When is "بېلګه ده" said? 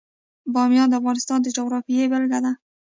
2.11-2.51